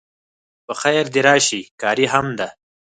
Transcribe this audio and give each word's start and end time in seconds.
په 0.65 0.73
خیر 0.81 1.05
د 1.13 1.17
راشی 1.27 1.61
قاری 1.81 2.05
هم 2.13 2.27
ده 2.39 2.47